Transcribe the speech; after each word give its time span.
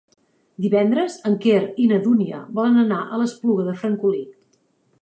Divendres 0.63 1.17
en 1.31 1.35
Quer 1.43 1.59
i 1.83 1.85
na 1.91 2.01
Dúnia 2.07 2.41
volen 2.61 2.85
anar 2.87 2.99
a 3.05 3.21
l'Espluga 3.25 3.69
de 3.71 3.79
Francolí. 3.85 4.27